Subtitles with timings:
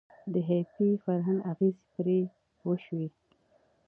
[0.33, 2.19] د هیپي فرهنګ اغیز پرې
[2.67, 3.03] وشو.